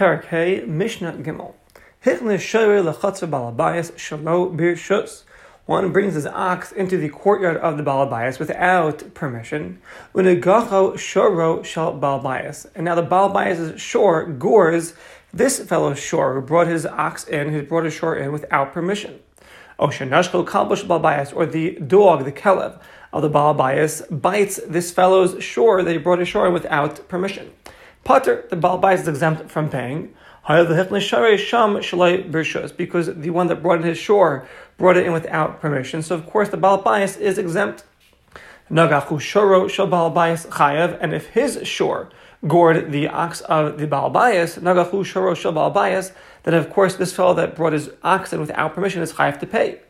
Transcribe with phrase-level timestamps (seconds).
[0.00, 1.52] Perak Hey, Mishnah Gimel.
[2.02, 5.24] Hichne Shoyer Lechatzer Balabayas Shalo Birshus.
[5.66, 9.78] One brings his ox into the courtyard of the Balabayas without permission.
[10.14, 12.66] Unegacho Shoro Shal Balabayas.
[12.74, 14.94] And now the Balabayas' shore gores
[15.34, 19.20] this fellow's shore who brought his ox in, who brought his shore in without permission.
[19.78, 22.80] Oshanashko Kalbush Balabayas, or the dog, the Kelev
[23.12, 27.50] of the Balabayas, bites this fellow's shore that he brought ashore without permission.
[28.04, 30.14] Potter, the Baal is exempt from paying.
[30.46, 30.68] Because
[33.14, 36.02] the one that brought in his shore brought it in without permission.
[36.02, 37.84] So, of course, the Baal is exempt.
[38.70, 42.10] Nagahu Shoro Shobalbias Chayev, and if his shore
[42.46, 48.32] gored the ox of the Baal then of course this fellow that brought his ox
[48.32, 49.80] in without permission is chayav to pay.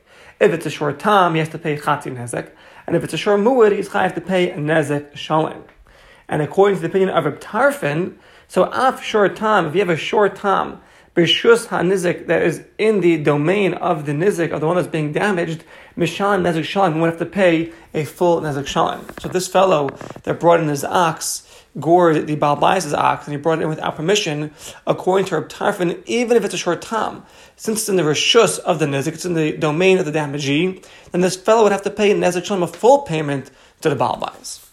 [0.40, 2.50] If it's a short tam, he has to pay chatzin nezek,
[2.86, 5.64] and if it's a short muad, he's chayav to pay nezek shalom.
[6.30, 8.14] And according to the opinion of Reb Tarfon,
[8.46, 10.80] so af short time, if you have a short time,
[11.16, 15.12] b'shus hanizik that is in the domain of the nizik of the one that's being
[15.12, 15.64] damaged,
[15.96, 19.04] mishalim nezik shalom, would have to pay a full nezik shalom.
[19.18, 19.90] So this fellow
[20.22, 21.46] that brought in his ox
[21.80, 24.52] gored the Balbais' ox and he brought it in without permission,
[24.86, 27.24] according to Reb Tarfon, even if it's a short time,
[27.56, 30.86] since it's in the reshus of the nizik, it's in the domain of the damagee,
[31.10, 33.50] then this fellow would have to pay nezik shalom a full payment
[33.80, 34.69] to the Balbais.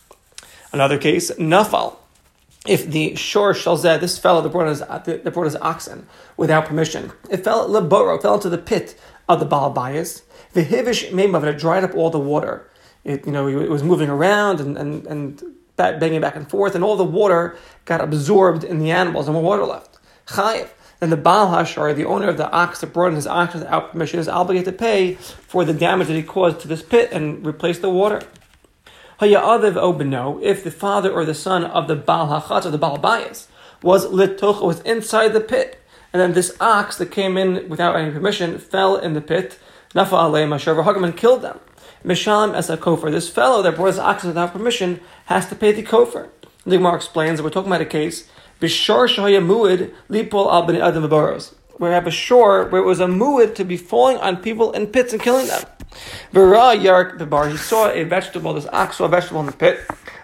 [0.77, 1.95] Another case, nafal.
[2.67, 6.05] If the shor shalzeh, this fellow that brought his that brought his oxen
[6.37, 8.95] without permission, it fell leboro, fell into the pit
[9.27, 10.21] of the Baal bias.
[10.53, 12.69] The hivish memav, it dried up all the water.
[13.03, 15.41] It you know it was moving around and and and
[15.77, 19.41] banging back and forth, and all the water got absorbed in the animals, and no
[19.41, 19.97] water left.
[20.27, 20.69] Chayiv.
[20.99, 23.93] Then the Baal Hashar, the owner of the ox that brought in his ox without
[23.93, 27.43] permission, is obligated to pay for the damage that he caused to this pit and
[27.45, 28.21] replace the water.
[29.19, 33.47] If the father or the son of the Baal Hachatz or the Baal Bias
[33.81, 35.81] was litoch, was inside the pit,
[36.13, 39.59] and then this ox that came in without any permission fell in the pit,
[39.93, 41.59] Nafa Alei Mashav and killed them.
[42.03, 43.11] Mishalim as a kofer.
[43.11, 46.29] This fellow that brought his ox without permission has to pay the kofer.
[46.63, 48.29] The Gemara explains that we're talking about a case
[48.61, 52.99] Bishar Shahaya Muid Lipol Al Bani Adam where we have a shore where it was
[52.99, 55.61] a muid to be falling on people in pits and killing them.
[56.33, 57.49] Yark bar.
[57.49, 58.53] He saw a vegetable.
[58.53, 59.79] This ox saw a vegetable in the pit.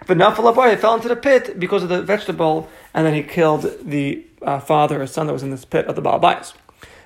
[0.06, 4.26] V'nafal He fell into the pit because of the vegetable, and then he killed the
[4.42, 6.54] uh, father or son that was in this pit of the Baalbayas.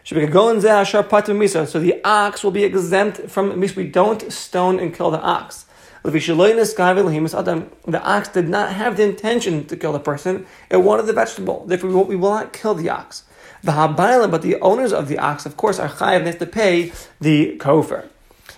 [0.03, 3.75] So the ox will be exempt from misa.
[3.75, 5.65] We don't stone and kill the ox.
[6.03, 11.65] The ox did not have the intention to kill the person; it wanted the vegetable.
[11.65, 13.23] Therefore, we will not kill the ox.
[13.63, 16.23] But the owners of the ox, of course, are chayav.
[16.23, 18.07] They have to pay the kofer.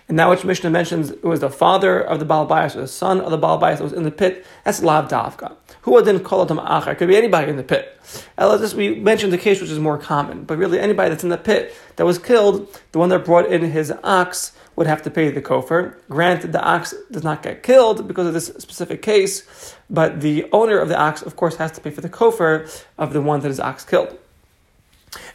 [0.10, 2.88] And that which Mishnah mentions it was the father of the Baal Bias or the
[2.88, 4.44] son of the Baal Bias that was in the pit.
[4.66, 5.56] That's Lav Davka.
[5.84, 6.98] Who didn't call it Achar?
[6.98, 7.96] Could be anybody in the pit.
[8.40, 11.38] Just, we mentioned the case which is more common, but really anybody that's in the
[11.38, 15.30] pit that was killed, the one that brought in his ox would have to pay
[15.30, 15.96] the kofer.
[16.10, 20.80] Granted, the ox does not get killed because of this specific case, but the owner
[20.80, 23.50] of the ox, of course, has to pay for the kofer of the one that
[23.50, 24.18] his ox killed.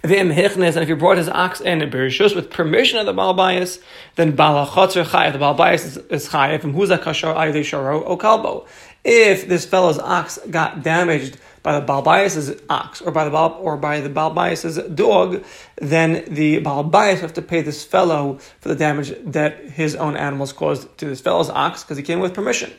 [0.03, 3.81] And if he brought his ox in a berishus with permission of the Baal Bias,
[4.17, 8.17] then Balachotzer Chayav, the Baal is, is Chayav, and who's a Kashar Ayde Sharo O
[8.17, 8.67] Kalbo.
[9.03, 12.07] If this fellow's ox got damaged by the Baal
[12.71, 14.35] ox or by the Baal, or by the Baal
[14.95, 15.45] dog,
[15.77, 20.53] then the Baal have to pay this fellow for the damage that his own animals
[20.53, 22.73] caused to this fellow's ox because he came with permission.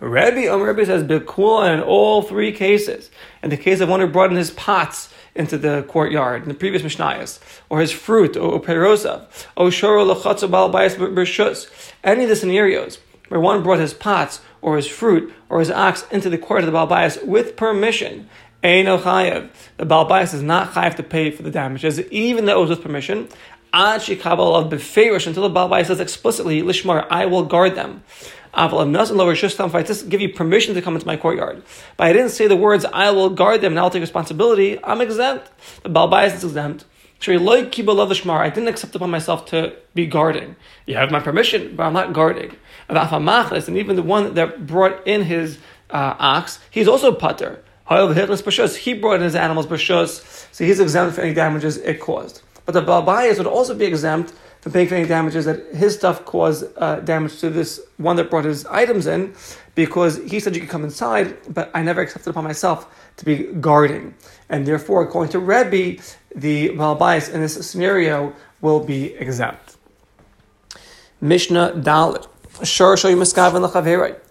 [0.00, 3.10] Rabbi Omer Rabbi says Bekula in all three cases.
[3.42, 6.54] In the case of one who brought in his pots into the courtyard in the
[6.54, 7.38] previous Mishnayos,
[7.68, 9.26] or his fruit, or, perosa,
[9.56, 11.92] or shoro lachatza balbayis b'rshus.
[12.02, 12.98] Any of the scenarios
[13.28, 16.66] where one brought his pots or his fruit or his ox into the court of
[16.66, 18.28] the balbayis with permission,
[18.62, 19.50] Eino chayev.
[19.76, 22.82] The balbayis is not chayev to pay for the damages, even though it was with
[22.82, 23.28] permission.
[23.72, 24.72] Ad shikabal of
[25.26, 28.02] until the balbayis says explicitly, Lishmar, I will guard them.
[28.56, 31.62] If I give you permission to come into my courtyard,
[31.96, 35.00] but I didn't say the words, I will guard them and I'll take responsibility, I'm
[35.02, 35.50] exempt.
[35.82, 36.86] The Balbais is exempt.
[37.18, 40.56] I didn't accept upon myself to be guarding.
[40.86, 42.56] You have my permission, but I'm not guarding.
[42.88, 45.58] And even the one that brought in his
[45.90, 47.62] uh, ox, he's also a putter.
[47.88, 52.42] He brought in his animals so he's exempt for any damages it caused.
[52.64, 54.32] But the Balbayas would also be exempt
[54.66, 58.28] from paying for any damages that his stuff caused uh, damage to this one that
[58.28, 59.32] brought his items in
[59.76, 63.44] because he said you could come inside, but I never accepted upon myself to be
[63.60, 64.12] guarding.
[64.48, 66.02] And therefore, according to Rebbe,
[66.34, 69.76] the Malbais in this scenario will be exempt.
[71.20, 72.26] Mishnah Dalit.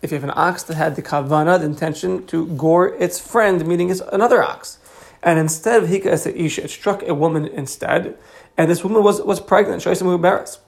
[0.01, 3.65] If you have an ox that had the kavana, the intention to gore its friend,
[3.65, 4.79] meaning it's another ox,
[5.25, 8.15] and instead of Hika Isha, it struck a woman instead,
[8.57, 10.59] and this woman was, was pregnant, Shaisa Mubaras.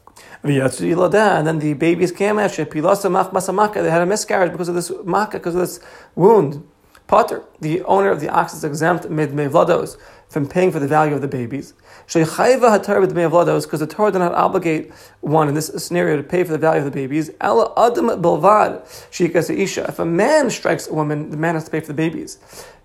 [0.44, 5.56] And then the babies came out, they had a miscarriage because of this makkah, because
[5.56, 5.80] of this
[6.15, 6.68] wound.
[7.07, 9.98] Potter, the owner of the ox is exempt mid mevlados
[10.30, 11.74] from paying for the value of the babies.
[12.14, 16.52] With mevlados because the Torah did not obligate one in this scenario to pay for
[16.52, 17.32] the value of the babies.
[17.42, 19.86] Ela adam bilvad isha.
[19.88, 22.38] If a man strikes a woman, the man has to pay for the babies,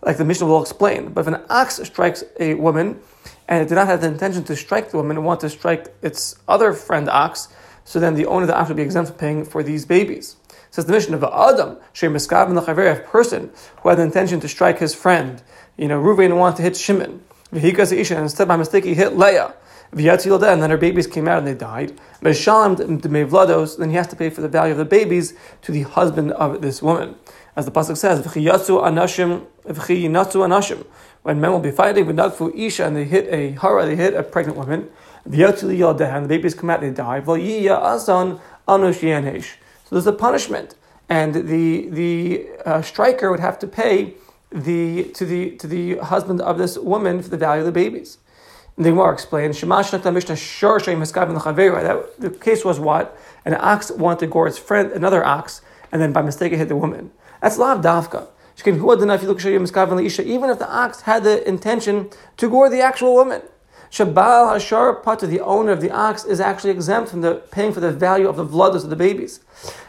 [0.02, 1.12] like the Mishnah will explain.
[1.12, 3.00] But if an ox strikes a woman
[3.48, 5.94] and it did not have the intention to strike the woman and want to strike
[6.02, 7.48] its other friend ox,
[7.84, 10.36] so then the owner of the ox would be exempt from paying for these babies.
[10.70, 13.50] Says the Mishnah of Adam, shemiskav and the a person
[13.82, 15.42] who had the intention to strike his friend.
[15.76, 17.22] You know, Reuven wanted to hit Shimon.
[17.52, 19.54] And instead, by mistake, he hit Leah.
[19.94, 22.00] And then her babies came out and they died.
[22.22, 26.62] Then he has to pay for the value of the babies to the husband of
[26.62, 27.16] this woman.
[27.54, 28.24] As the Pasuk says,
[31.22, 34.14] when men will be fighting with Nagfu Isha and they hit a hara, they hit
[34.14, 34.88] a pregnant woman,
[35.26, 37.38] and the babies come out and they die So
[39.90, 40.74] there's a punishment,
[41.10, 44.14] and the the uh, striker would have to pay
[44.52, 48.18] the to the to the husband of this woman for the value of the babies.
[48.76, 50.02] And the Gemara explains, that
[52.18, 53.18] the case was what?
[53.44, 55.60] An ox wanted to gore its friend, another ox,
[55.90, 57.10] and then by mistake it hit the woman.
[57.42, 58.28] That's lav davka.
[58.64, 58.90] Even
[60.50, 63.42] if the ox had the intention to gore the actual woman.
[63.90, 67.80] Shabal Hashar Pata, the owner of the ox, is actually exempt from the paying for
[67.80, 69.40] the value of the blood of the babies.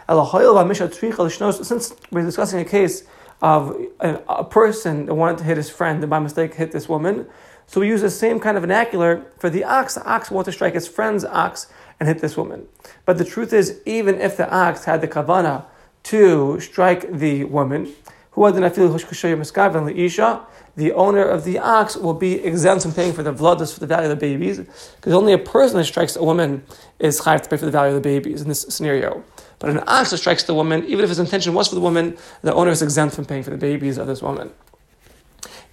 [0.09, 3.04] Since we're discussing a case
[3.44, 7.28] of a, person that wanted to hit his friend and by mistake hit this woman,
[7.68, 9.95] so we use the same kind of vernacular for the ox.
[9.95, 11.68] The ox wanted to strike his friend's ox
[12.00, 12.68] and hit this woman.
[13.06, 15.66] But the truth is, even if the ox had the kavana
[16.04, 17.94] to strike the woman,
[18.31, 20.45] who had the isha,
[20.75, 23.88] the owner of the ox will be exempt from paying for the vlodas for the
[23.88, 24.60] value of the babies,
[24.95, 26.63] because only a person that strikes a woman
[26.98, 29.24] is chayav to pay for the value of the babies in this scenario.
[29.63, 32.18] But an ox that strikes the woman, even if his intention was for the woman,
[32.42, 34.51] the owner is exempt from paying for the babies of this woman.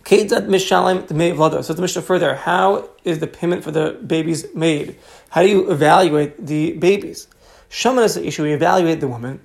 [0.07, 4.97] So the Mishnah further, how is the payment for the babies made?
[5.31, 7.27] How do you evaluate the babies?
[7.69, 8.45] Shaman is the issue.
[8.45, 9.41] We evaluate the woman.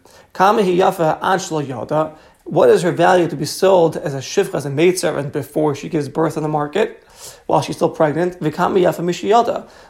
[2.43, 5.89] What is her value to be sold as a shivcha, as a maidservant before she
[5.89, 7.03] gives birth on the market
[7.45, 8.37] while she's still pregnant?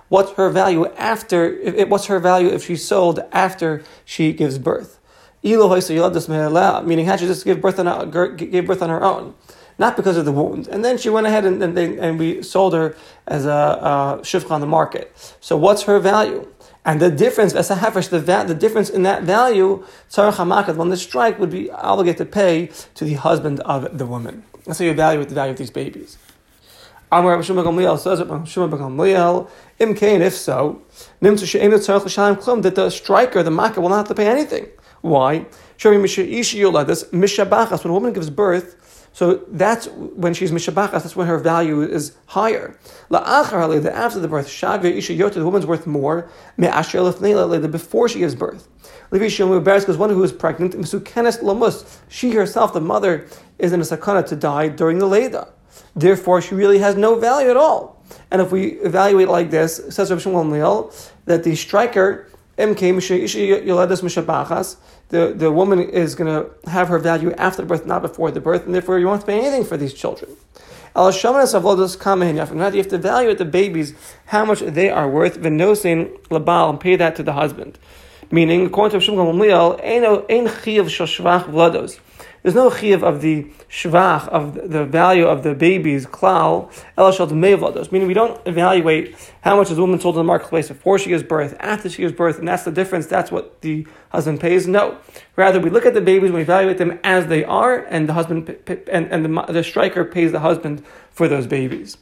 [0.09, 1.85] What's her value after?
[1.85, 4.99] What's her value if she's sold after she gives birth?
[5.43, 7.85] Meaning, had she just give birth on
[8.35, 9.35] gave birth on her own,
[9.77, 12.41] not because of the wound, and then she went ahead and and, they, and we
[12.41, 12.95] sold her
[13.27, 15.35] as a, a on the market.
[15.39, 16.47] So, what's her value?
[16.83, 19.83] And the difference, as a hefresh, the, the difference in that value,
[20.15, 24.43] when the strike would be obligated to pay to the husband of the woman.
[24.65, 26.17] That's how you evaluate the value of these babies.
[27.11, 29.49] Amar Rabbi Gamliel says it, Gamliel,
[29.79, 30.81] Im Kain, if so,
[31.21, 34.67] that the striker, the makkah, will not have to pay anything.
[35.01, 35.45] Why?
[35.77, 37.83] Shemi Mishaish Yoladis Mishabachas.
[37.83, 38.81] When a woman gives birth,
[39.15, 42.77] so that's when she's mishabachas, that's when her value is higher.
[43.09, 48.19] La'achar after the birth, shagve isha yota, the woman's worth more, me'asher lefnei before she
[48.19, 48.67] gives birth.
[49.11, 53.25] Levi Shemu Beres, because one who is pregnant, misukenes lamus, she herself, the mother,
[53.57, 55.47] is in a sakana to die during the leda.
[55.95, 58.03] Therefore, she really has no value at all.
[58.31, 62.27] And if we evaluate like this, says Rav Shmuel that the striker
[62.57, 62.95] MK,
[65.09, 68.41] the, the woman is going to have her value after the birth, not before the
[68.41, 70.31] birth, and therefore you won't pay anything for these children.
[70.95, 73.93] Now you have to evaluate the babies,
[74.27, 77.77] how much they are worth, venosin labal, and pay that to the husband.
[78.31, 79.79] Meaning, according to Shimon Gamliel,
[80.29, 81.99] ein chiv shoshvach vlados.
[82.45, 87.91] There's no chiv of the shvach, of the value of the baby's klal, elashal mevlados.
[87.91, 91.09] Meaning we don't evaluate how much is a woman sold in the marketplace before she
[91.09, 94.67] gives birth, after she gives birth, and that's the difference, that's what the husband pays.
[94.67, 94.99] No.
[95.35, 98.55] Rather, we look at the babies we evaluate them as they are, and the husband,
[98.91, 101.97] and, and the, the striker pays the husband for those babies.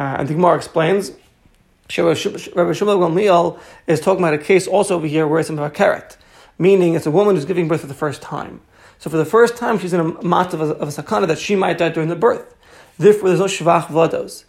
[0.00, 5.06] Uh, and the Gemara explains, Rabbi Shmuel Gamliel is talking about a case also over
[5.06, 6.16] here where it's a carrot,
[6.58, 8.62] meaning it's a woman who's giving birth for the first time.
[9.04, 11.38] So for the first time, she's in a mat of a, of a sakana that
[11.38, 12.56] she might die during the birth.
[12.96, 14.44] Therefore, there's no shvach vlados.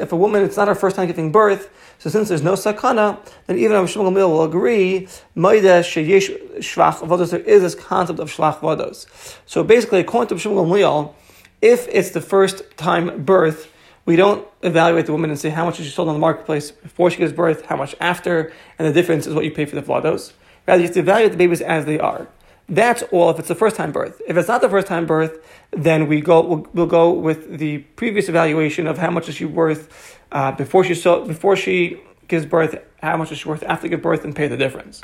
[0.00, 3.18] If a woman, it's not her first time giving birth, so since there's no sakana,
[3.48, 9.06] then even Rav Shmuel will agree, there is this concept of shvach vados.
[9.44, 11.14] So basically, according to Shmuel
[11.60, 13.72] if it's the first time birth,
[14.06, 16.70] we don't evaluate the woman and say how much is she sold on the marketplace
[16.70, 19.74] before she gives birth, how much after, and the difference is what you pay for
[19.74, 20.32] the vlados.
[20.68, 22.28] Rather, you have to evaluate the babies as they are.
[22.68, 24.22] That's all if it's the first time birth.
[24.26, 25.38] If it's not the first time birth,
[25.70, 29.44] then we go we'll, we'll go with the previous evaluation of how much is she
[29.44, 33.88] worth uh, before she so before she gives birth, how much is she worth after
[33.88, 35.02] give birth, and pay the difference.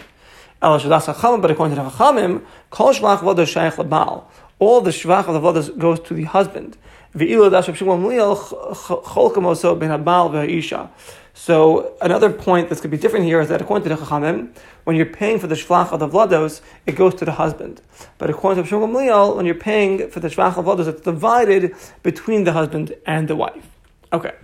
[0.60, 2.44] But according to the Chachamim.
[4.58, 6.76] All the shvach of the vodah goes to the husband.
[11.42, 14.54] So another point that's going to be different here is that according to the Chachamim,
[14.84, 17.80] when you're paying for the shvach of the vlados, it goes to the husband.
[18.18, 21.74] But according to Shmuel Gamliel, when you're paying for the shvach of vlados, it's divided
[22.02, 23.66] between the husband and the wife.
[24.12, 24.34] Okay.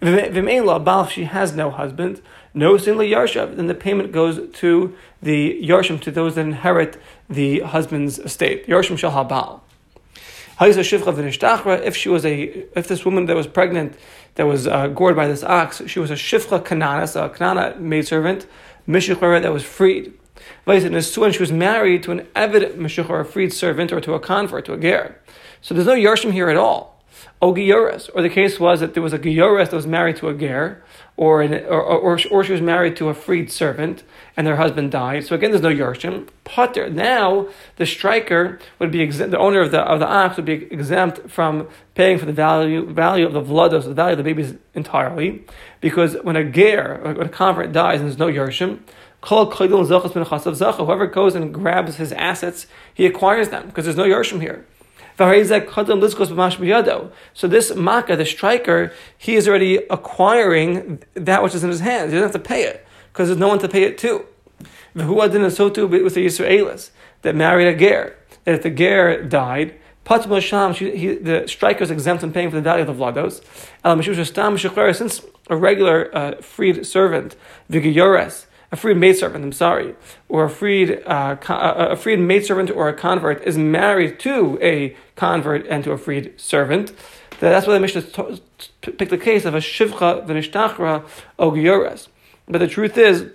[0.00, 2.22] If she has no husband,
[2.54, 6.98] no sinly yarshav, then the payment goes to the yarshim, to those that inherit
[7.28, 8.66] the husband's estate.
[8.66, 9.60] Yarshim shall habal.
[10.60, 12.42] If she was a,
[12.78, 13.96] if this woman that was pregnant,
[14.34, 18.46] that was uh, gored by this ox, she was a shifcha kanana, a kanana maidservant,
[18.88, 20.14] mishuchara that was freed.
[20.66, 24.74] And she was married to an evid mishuchar, freed servant, or to a convert, to
[24.74, 25.16] a ger.
[25.60, 26.91] So there's no yarshim here at all.
[27.40, 30.28] O Gioris, or the case was that there was a Gioris that was married to
[30.28, 30.82] a Ger,
[31.16, 34.02] or, an, or, or, or, she was married to a freed servant,
[34.36, 35.24] and their husband died.
[35.24, 36.28] So again, there's no Yershim.
[36.44, 36.88] Potter.
[36.88, 40.64] Now, the striker would be exempt, the owner of the, of the ox would be
[40.72, 44.54] exempt from paying for the value, value of the vlados, the value of the babies
[44.74, 45.44] entirely,
[45.80, 48.80] because when a Ger, when a convert dies and there's no Yershim,
[49.24, 54.66] Whoever goes and grabs his assets, he acquires them because there's no Yershim here.
[57.34, 62.12] So this Makkah, the striker, he is already acquiring that which is in his hands.
[62.12, 64.24] He doesn't have to pay it because there's no one to pay it to.
[64.94, 66.90] so too with the Yisraelis
[67.22, 68.16] that married a ger.
[68.44, 69.74] That if the ger died,
[70.04, 73.42] the striker is exempt from paying for the value of the vlados.
[74.94, 77.36] Since a regular uh, freed servant,
[77.70, 79.94] vigiyores, a freed maidservant, I'm sorry,
[80.28, 85.66] or a freed, uh, a freed maidservant or a convert is married to a convert
[85.66, 86.92] and to a freed servant,
[87.38, 88.38] that's why the Mishnah
[88.82, 91.04] picked the case of a shivcha v'nishtachra
[91.38, 92.08] ogiyores.
[92.46, 93.26] But the truth is,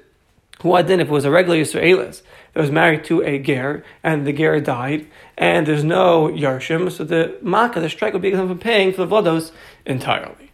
[0.63, 2.21] then if it was a regular Yisraelis
[2.53, 7.03] that was married to a ger and the ger died and there's no yarshim, so
[7.03, 9.51] the makkah, the strike would be exempt from paying for the vlados
[9.85, 10.46] entirely.